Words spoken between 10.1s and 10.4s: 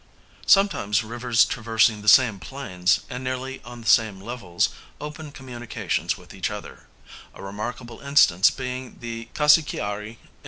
in S.